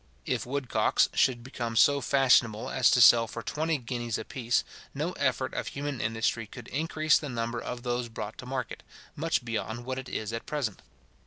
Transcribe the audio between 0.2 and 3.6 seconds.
If woodcocks should become so fashionable as to sell for